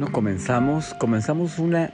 Bueno, 0.00 0.14
comenzamos, 0.14 0.94
comenzamos 0.94 1.58
una 1.58 1.90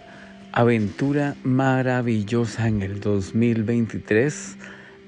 aventura 0.52 1.34
maravillosa 1.42 2.68
en 2.68 2.82
el 2.82 3.00
2023. 3.00 4.56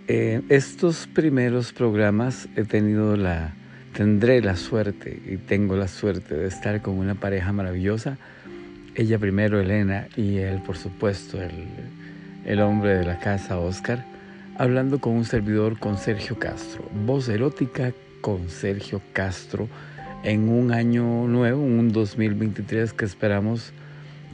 Eh, 0.09 0.43
estos 0.49 1.07
primeros 1.07 1.73
programas 1.73 2.49
he 2.57 2.65
tenido 2.65 3.17
la, 3.17 3.55
tendré 3.93 4.43
la 4.43 4.57
suerte 4.57 5.23
y 5.25 5.37
tengo 5.37 5.77
la 5.77 5.87
suerte 5.87 6.35
de 6.35 6.49
estar 6.49 6.83
con 6.83 6.99
una 6.99 7.15
pareja 7.15 7.53
maravillosa. 7.53 8.19
Ella 8.97 9.17
primero, 9.21 9.61
Elena, 9.61 10.09
y 10.17 10.39
él, 10.39 10.61
por 10.67 10.77
supuesto, 10.77 11.41
el, 11.41 11.69
el 12.47 12.61
hombre 12.61 12.97
de 12.97 13.05
la 13.05 13.21
casa, 13.21 13.61
Oscar, 13.61 14.05
hablando 14.57 14.99
con 14.99 15.13
un 15.13 15.25
servidor, 15.25 15.79
con 15.79 15.99
Sergio 15.99 16.37
Castro. 16.41 16.83
Voz 17.07 17.29
erótica 17.29 17.93
con 18.23 18.49
Sergio 18.49 19.01
Castro 19.13 19.69
en 20.23 20.49
un 20.49 20.73
año 20.73 21.27
nuevo, 21.27 21.63
un 21.63 21.93
2023 21.93 22.93
que 22.93 23.05
esperamos 23.05 23.73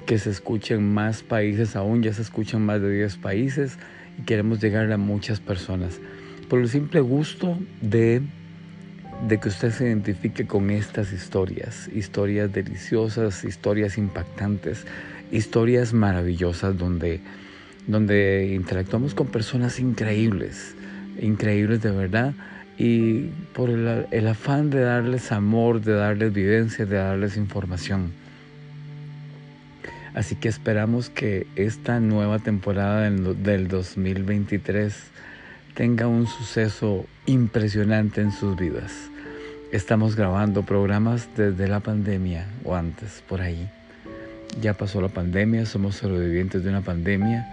que 0.07 0.19
se 0.19 0.31
escuchen 0.31 0.93
más 0.93 1.23
países 1.23 1.77
aún, 1.77 2.03
ya 2.03 2.13
se 2.13 2.23
escuchan 2.23 2.65
más 2.65 2.81
de 2.81 2.91
10 2.91 3.17
países 3.17 3.79
y 4.19 4.23
queremos 4.23 4.61
llegar 4.61 4.91
a 4.93 4.99
muchas 4.99 5.41
personas. 5.41 5.99
Por 6.49 6.61
el 6.61 6.69
simple 6.69 7.01
gusto 7.01 7.59
de, 7.81 8.23
de 9.27 9.41
que 9.41 9.49
usted 9.49 9.71
se 9.71 9.87
identifique 9.87 10.47
con 10.47 10.71
estas 10.71 11.13
historias, 11.13 11.89
historias 11.95 12.53
deliciosas, 12.53 13.45
historias 13.45 13.97
impactantes, 13.97 14.87
historias 15.33 15.95
maravillosas 15.95 16.77
donde, 16.77 17.21
donde 17.87 18.53
interactuamos 18.55 19.15
con 19.15 19.29
personas 19.29 19.81
increíbles, 19.81 20.75
increíbles 21.21 21.83
de 21.83 21.91
verdad 21.91 22.35
y 22.77 23.27
por 23.55 23.71
el, 23.71 24.27
afán 24.27 24.71
de 24.71 24.81
darles 24.81 25.31
amor, 25.33 25.81
de 25.81 25.95
darles 25.95 26.33
vivencia, 26.33 26.87
de 26.87 26.97
darles 26.97 27.37
información. 27.37 28.13
Así 30.15 30.37
que 30.37 30.49
esperamos 30.49 31.11
que 31.11 31.47
esta 31.57 32.01
nueva 32.01 32.39
temporada 32.39 33.03
del, 33.03 33.43
del 33.43 33.69
2023 33.69 34.95
tenga 35.75 36.07
un 36.07 36.27
suceso 36.27 37.07
impresionante 37.27 38.21
en 38.21 38.33
sus 38.33 38.57
vidas. 38.57 38.93
Estamos 39.73 40.15
grabando 40.15 40.63
programas 40.63 41.29
desde 41.37 41.67
la 41.67 41.81
pandemia 41.81 42.47
o 42.63 42.77
antes, 42.77 43.23
por 43.29 43.41
ahí. 43.41 43.69
Ya 44.61 44.75
pasó 44.75 45.01
la 45.01 45.09
pandemia, 45.09 45.67
somos 45.67 45.97
sobrevivientes 45.97 46.63
de 46.63 46.71
una 46.71 46.83
pandemia 46.83 47.45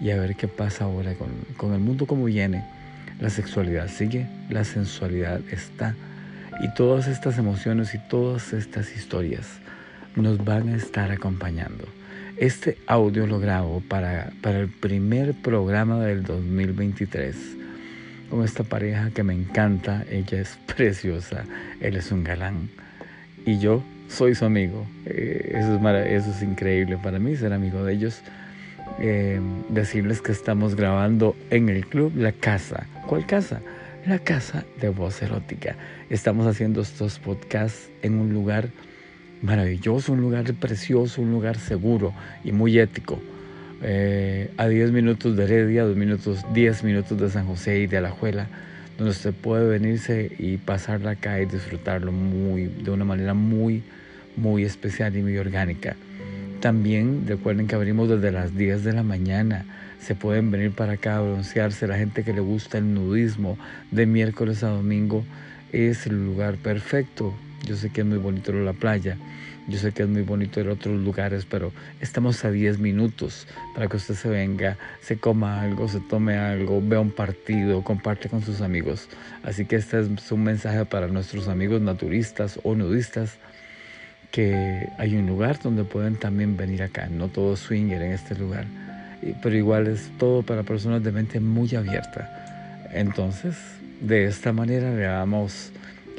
y 0.00 0.10
a 0.10 0.16
ver 0.16 0.34
qué 0.34 0.48
pasa 0.48 0.84
ahora 0.84 1.14
con, 1.14 1.28
con 1.56 1.72
el 1.74 1.80
mundo 1.80 2.06
como 2.06 2.24
viene 2.24 2.64
la 3.20 3.30
sexualidad 3.30 3.88
sigue, 3.88 4.26
la 4.48 4.64
sensualidad 4.64 5.40
está. 5.50 5.94
Y 6.62 6.72
todas 6.74 7.06
estas 7.06 7.38
emociones 7.38 7.94
y 7.94 7.98
todas 7.98 8.52
estas 8.52 8.94
historias 8.94 9.46
nos 10.16 10.44
van 10.44 10.68
a 10.68 10.76
estar 10.76 11.10
acompañando. 11.10 11.84
Este 12.36 12.78
audio 12.86 13.26
lo 13.26 13.38
grabo 13.38 13.82
para, 13.88 14.32
para 14.42 14.58
el 14.60 14.68
primer 14.68 15.34
programa 15.34 16.00
del 16.00 16.22
2023 16.22 17.36
con 18.30 18.44
esta 18.44 18.64
pareja 18.64 19.10
que 19.10 19.22
me 19.22 19.34
encanta. 19.34 20.04
Ella 20.10 20.40
es 20.40 20.58
preciosa, 20.74 21.44
él 21.80 21.96
es 21.96 22.10
un 22.12 22.24
galán 22.24 22.70
y 23.44 23.58
yo 23.58 23.82
soy 24.08 24.34
su 24.34 24.44
amigo. 24.44 24.86
Eh, 25.06 25.52
eso, 25.54 25.76
es 25.76 26.06
eso 26.06 26.30
es 26.30 26.42
increíble 26.42 26.98
para 27.02 27.18
mí, 27.18 27.36
ser 27.36 27.52
amigo 27.52 27.84
de 27.84 27.94
ellos. 27.94 28.22
Eh, 28.98 29.40
decirles 29.68 30.20
que 30.20 30.32
estamos 30.32 30.74
grabando 30.74 31.36
en 31.50 31.68
el 31.68 31.86
club 31.86 32.12
La 32.16 32.32
Casa. 32.32 32.86
¿Cuál 33.10 33.26
casa? 33.26 33.60
La 34.06 34.20
Casa 34.20 34.64
de 34.80 34.88
Voz 34.88 35.20
Erótica. 35.20 35.74
Estamos 36.10 36.46
haciendo 36.46 36.80
estos 36.80 37.18
podcasts 37.18 37.90
en 38.02 38.14
un 38.14 38.32
lugar 38.32 38.68
maravilloso, 39.42 40.12
un 40.12 40.20
lugar 40.20 40.44
precioso, 40.54 41.20
un 41.20 41.32
lugar 41.32 41.58
seguro 41.58 42.14
y 42.44 42.52
muy 42.52 42.78
ético. 42.78 43.20
Eh, 43.82 44.52
a 44.56 44.68
10 44.68 44.92
minutos 44.92 45.36
de 45.36 45.42
Heredia, 45.42 45.82
2 45.82 45.96
minutos, 45.96 46.46
10 46.54 46.84
minutos 46.84 47.20
de 47.20 47.28
San 47.30 47.48
José 47.48 47.80
y 47.80 47.88
de 47.88 47.96
Alajuela, 47.96 48.46
donde 48.96 49.10
usted 49.10 49.34
puede 49.34 49.68
venirse 49.68 50.30
y 50.38 50.58
pasarla 50.58 51.10
acá 51.10 51.40
y 51.40 51.46
disfrutarlo 51.46 52.12
muy, 52.12 52.66
de 52.66 52.92
una 52.92 53.04
manera 53.04 53.34
muy, 53.34 53.82
muy 54.36 54.62
especial 54.62 55.16
y 55.16 55.22
muy 55.22 55.36
orgánica. 55.36 55.96
También 56.60 57.24
recuerden 57.26 57.66
que 57.66 57.74
abrimos 57.74 58.10
desde 58.10 58.32
las 58.32 58.54
10 58.54 58.84
de 58.84 58.92
la 58.92 59.02
mañana. 59.02 59.64
Se 59.98 60.14
pueden 60.14 60.50
venir 60.50 60.72
para 60.72 60.94
acá 60.94 61.16
a 61.16 61.22
broncearse. 61.22 61.86
La 61.86 61.96
gente 61.96 62.22
que 62.22 62.34
le 62.34 62.40
gusta 62.40 62.76
el 62.76 62.92
nudismo 62.92 63.56
de 63.90 64.04
miércoles 64.04 64.62
a 64.62 64.68
domingo 64.68 65.24
es 65.72 66.06
el 66.06 66.26
lugar 66.26 66.56
perfecto. 66.56 67.32
Yo 67.64 67.76
sé 67.76 67.88
que 67.88 68.02
es 68.02 68.06
muy 68.06 68.18
bonito 68.18 68.52
la 68.52 68.74
playa. 68.74 69.16
Yo 69.68 69.78
sé 69.78 69.92
que 69.92 70.02
es 70.02 70.08
muy 70.08 70.20
bonito 70.20 70.60
a 70.60 70.70
otros 70.70 71.00
lugares, 71.00 71.46
pero 71.48 71.72
estamos 72.00 72.44
a 72.44 72.50
10 72.50 72.78
minutos 72.78 73.46
para 73.74 73.88
que 73.88 73.96
usted 73.96 74.14
se 74.14 74.28
venga, 74.28 74.76
se 75.00 75.16
coma 75.16 75.62
algo, 75.62 75.88
se 75.88 76.00
tome 76.00 76.36
algo, 76.36 76.82
vea 76.82 77.00
un 77.00 77.10
partido, 77.10 77.82
comparte 77.82 78.28
con 78.28 78.42
sus 78.42 78.60
amigos. 78.60 79.08
Así 79.44 79.64
que 79.64 79.76
este 79.76 80.00
es 80.00 80.32
un 80.32 80.42
mensaje 80.42 80.84
para 80.84 81.06
nuestros 81.06 81.48
amigos 81.48 81.80
naturistas 81.80 82.60
o 82.64 82.74
nudistas 82.74 83.38
que 84.30 84.88
hay 84.98 85.16
un 85.16 85.26
lugar 85.26 85.58
donde 85.60 85.84
pueden 85.84 86.16
también 86.16 86.56
venir 86.56 86.82
acá, 86.82 87.08
no 87.10 87.28
todo 87.28 87.56
swinger 87.56 88.00
en 88.02 88.12
este 88.12 88.36
lugar, 88.36 88.66
pero 89.42 89.56
igual 89.56 89.86
es 89.86 90.10
todo 90.18 90.42
para 90.42 90.62
personas 90.62 91.02
de 91.02 91.12
mente 91.12 91.40
muy 91.40 91.74
abierta. 91.74 92.88
Entonces, 92.92 93.56
de 94.00 94.26
esta 94.26 94.52
manera 94.52 94.94
le 94.94 95.02
damos 95.02 95.72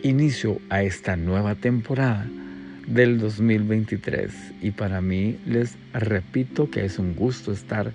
inicio 0.03 0.59
a 0.69 0.83
esta 0.83 1.15
nueva 1.15 1.55
temporada 1.55 2.25
del 2.87 3.19
2023 3.19 4.31
y 4.61 4.71
para 4.71 5.01
mí 5.01 5.37
les 5.45 5.75
repito 5.93 6.69
que 6.69 6.85
es 6.85 6.99
un 6.99 7.15
gusto 7.15 7.51
estar 7.51 7.91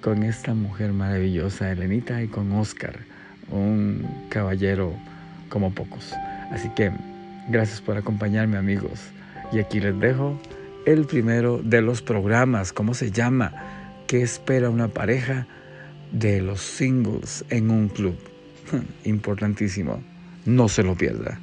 con 0.00 0.22
esta 0.24 0.54
mujer 0.54 0.92
maravillosa, 0.92 1.70
Elenita, 1.70 2.22
y 2.22 2.28
con 2.28 2.50
Oscar, 2.52 2.98
un 3.50 4.04
caballero 4.30 4.94
como 5.48 5.72
pocos. 5.72 6.12
Así 6.50 6.68
que 6.70 6.90
gracias 7.48 7.80
por 7.80 7.96
acompañarme 7.96 8.56
amigos. 8.56 9.00
Y 9.52 9.58
aquí 9.58 9.80
les 9.80 9.98
dejo 10.00 10.40
el 10.86 11.04
primero 11.04 11.60
de 11.62 11.82
los 11.82 12.00
programas, 12.00 12.72
¿cómo 12.72 12.94
se 12.94 13.10
llama? 13.10 13.52
¿Qué 14.06 14.22
espera 14.22 14.70
una 14.70 14.88
pareja 14.88 15.46
de 16.10 16.40
los 16.40 16.60
singles 16.60 17.44
en 17.50 17.70
un 17.70 17.88
club? 17.88 18.16
Importantísimo, 19.04 20.02
no 20.46 20.68
se 20.68 20.82
lo 20.82 20.94
pierda. 20.94 21.38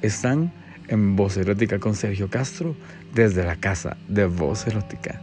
Están 0.00 0.52
en 0.88 1.14
Voz 1.14 1.36
Erótica 1.36 1.78
con 1.78 1.94
Sergio 1.94 2.28
Castro 2.28 2.74
desde 3.14 3.44
la 3.44 3.56
casa 3.56 3.96
de 4.08 4.26
Voz 4.26 4.66
Erótica. 4.66 5.20